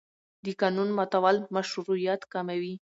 د 0.43 0.45
قانون 0.61 0.89
ماتول 0.97 1.37
مشروعیت 1.55 2.21
کموي 2.33 2.73